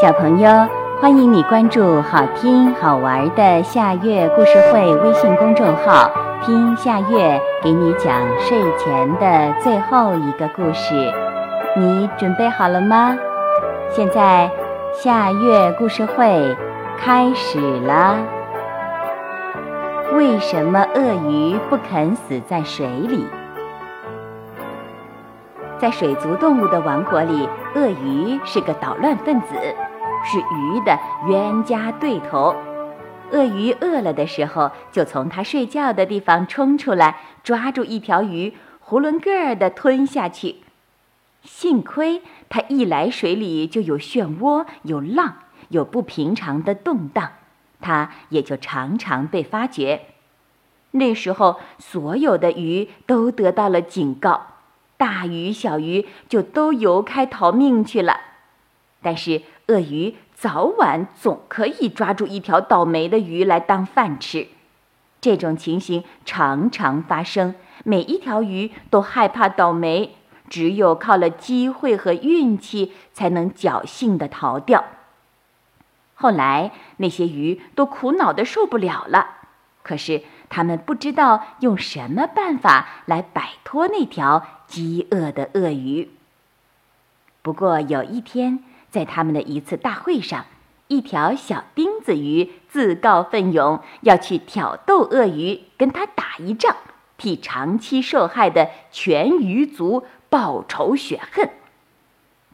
[0.00, 0.48] 小朋友，
[1.00, 6.08] 欢迎你关注好听好玩的夏月故事会微信公众号，
[6.40, 10.94] 听夏月给你讲睡前的最后一个故事。
[11.76, 13.18] 你准备好了吗？
[13.90, 14.48] 现在
[14.92, 16.56] 夏月故事会
[16.96, 18.18] 开始了。
[20.12, 23.26] 为什么鳄鱼不肯死在水里？
[25.76, 29.54] 在水族动物的王国里，鳄鱼是个捣乱分子，
[30.24, 32.54] 是鱼的冤家对头。
[33.30, 38.54] 鳄鱼饿了的时候，就从它睡觉的地方冲出来，抓住一条鱼，
[38.88, 40.56] 囫囵个儿的吞下去。
[41.42, 45.36] 幸亏它一来水里就有漩涡、有浪、
[45.68, 47.32] 有不平常的动荡，
[47.80, 50.06] 它也就常常被发觉。
[50.92, 54.46] 那时候，所有的鱼都得到了警告。
[54.96, 58.18] 大鱼小鱼就都游开逃命去了，
[59.00, 64.48] 但是鳄鱼早晚总可以抓住一条倒霉的鱼来当饭吃。
[65.20, 70.14] 这种情形常常发生，每一条鱼都害怕倒霉，
[70.50, 74.84] 只有靠了机会和运气才能侥幸的逃掉。
[76.14, 79.26] 后来那些鱼都苦恼的受不了了，
[79.82, 80.22] 可是。
[80.50, 86.08] 他们不知道用什么办法来摆脱那条饥饿的鳄鱼。
[87.42, 90.46] 不过有一天，在他们的一次大会上，
[90.86, 96.76] 一条小钉子鱼自告奋勇要去挑逗鳄鱼，跟他打一仗，
[97.16, 101.50] 替长期受害的全鱼族报仇雪恨。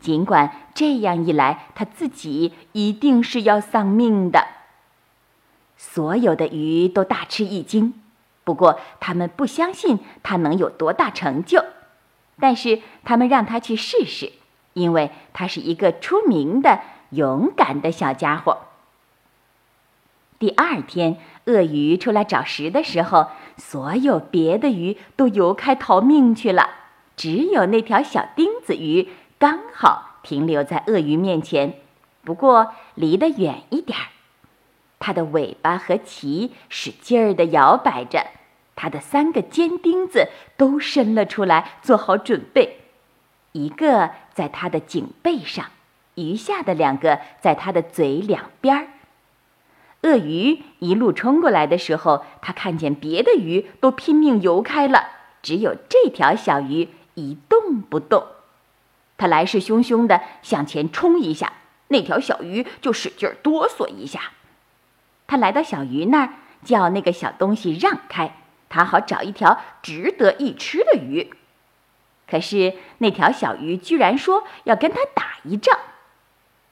[0.00, 4.48] 尽管这样一来，他自己一定是要丧命的。
[5.76, 7.94] 所有的鱼都大吃一惊，
[8.42, 11.64] 不过他们不相信他能有多大成就，
[12.38, 14.32] 但是他们让他去试试，
[14.74, 16.80] 因为他是一个出名的
[17.10, 18.58] 勇敢的小家伙。
[20.38, 21.16] 第二天，
[21.46, 26.68] 鳄鱼出来找食的时候，所有别的鱼都游开逃命去了，
[27.16, 31.74] 只有那条小钉子鱼刚好停留在鳄鱼面前，
[32.24, 34.06] 不过离得远一点儿。
[34.98, 38.26] 它的尾巴和鳍使劲儿地摇摆着，
[38.74, 42.80] 它的三个尖钉子都伸了出来，做好准备。
[43.52, 45.66] 一个在它的颈背上，
[46.16, 48.88] 余下的两个在它的嘴两边儿。
[50.02, 55.08] 鳄鱼一路冲过来的时候，它看见别的鱼都拼命游开了，
[55.42, 58.26] 只有这条小鱼一动不动。
[59.16, 61.54] 它来势汹汹地向前冲一下，
[61.88, 64.32] 那条小鱼就使劲哆嗦一下。
[65.26, 66.34] 他来到小鱼那儿，
[66.64, 68.36] 叫那个小东西让开，
[68.68, 71.32] 他好找一条值得一吃的鱼。
[72.28, 75.78] 可是那条小鱼居然说要跟他打一仗。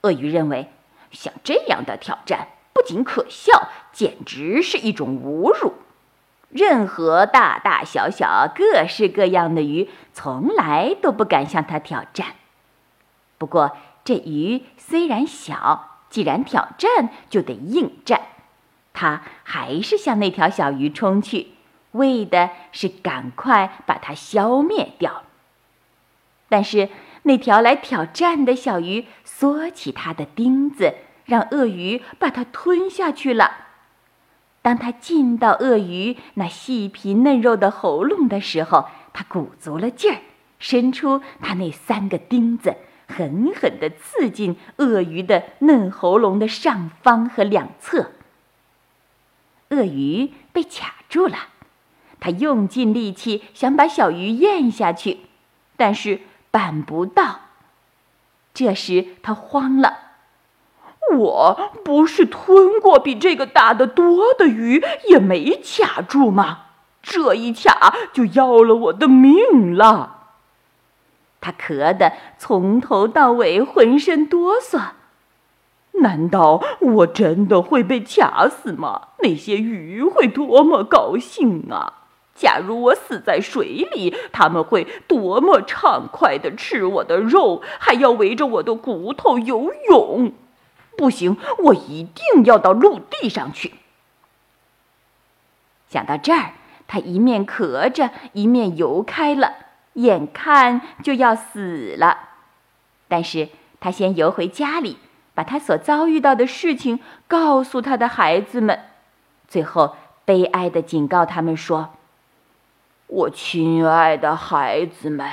[0.03, 0.69] 鳄鱼认为，
[1.11, 5.75] 像这样的挑战不仅可笑，简直是一种侮辱。
[6.49, 12.35] 任何大大小小、各式各样的鱼，从来都不敢向他挑战。
[13.39, 18.23] 不过这鱼虽然小，既然挑战，就得应战。
[18.93, 21.49] 他还是向那条小鱼冲去，
[21.93, 25.23] 为的是赶快把它消灭掉。
[26.53, 26.91] 但是
[27.23, 33.53] 那条来挑战的小鱼缩起它的钉子，让鳄鱼把它吞下去了。
[34.61, 40.19] 当它进到鳄鱼那细皮嫩肉的喉咙的时候，它鼓足了劲儿，
[40.59, 42.77] 伸出它那三个钉子，
[43.09, 48.11] 狠狠地刺进鳄鱼的嫩喉咙的上方和两侧。
[49.71, 51.39] 鳄鱼被卡住了，
[52.21, 55.21] 它用尽力气想把小鱼咽下去，
[55.79, 56.21] 但是
[56.53, 57.41] 办不到。
[58.55, 59.97] 这时他慌了
[61.17, 66.67] ：“我不是吞过比这个大的多的鱼，也没卡住吗？
[67.03, 70.19] 这一卡就要了我的命了。”
[71.41, 74.91] 他咳得从头到尾浑身哆嗦。
[75.95, 79.09] 难道我真的会被卡死吗？
[79.19, 82.02] 那些鱼会多么高兴啊！
[82.35, 90.33] 假如我死在水里，他们会多么畅快地吃我的肉，还要围着我的骨头游泳。
[90.97, 93.75] 不行，我一定要到陆地上去。
[95.89, 96.53] 想到这儿，
[96.87, 99.55] 他一面咳着，一面游开了，
[99.95, 102.31] 眼看就要死了。
[103.09, 103.49] 但是
[103.81, 104.99] 他先游回家里。
[105.35, 108.81] 把他所遭遇到的事情告诉他的孩子们，
[109.49, 109.97] 最后
[110.27, 111.95] 悲哀的警告他们说
[113.13, 115.29] ：“我亲爱的孩子们，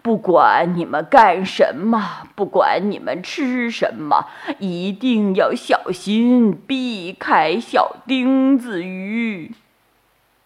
[0.00, 4.26] 不管你们干什么，不管你们吃什么，
[4.60, 9.52] 一定要小心避开小钉子鱼。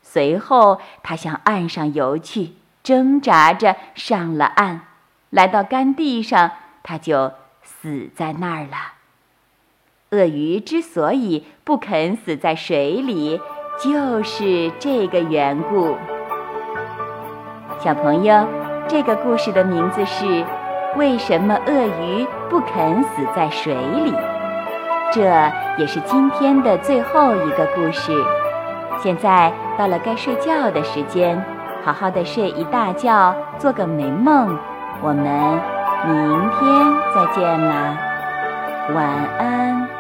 [0.00, 4.87] 随后，他向岸上游去，挣扎着上了岸，
[5.29, 6.53] 来到干地上，
[6.83, 8.94] 他就死在那儿了。
[10.12, 13.38] 鳄鱼之所以不肯死在水里，
[13.79, 15.99] 就是这个缘故。
[17.82, 18.47] 小朋友，
[18.87, 20.27] 这个故事的名字是
[20.97, 24.12] 《为什么鳄鱼不肯死在水里》。
[25.11, 25.23] 这
[25.79, 28.12] 也是今天的最后一个故事。
[28.99, 31.43] 现在到了该睡觉的时间，
[31.82, 34.59] 好好的睡一大觉，做个美梦。
[35.00, 35.25] 我们
[36.06, 37.97] 明天再见啦，
[38.94, 39.06] 晚
[39.38, 40.00] 安。